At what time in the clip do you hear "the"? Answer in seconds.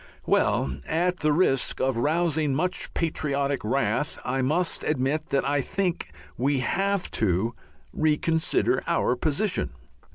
1.19-1.31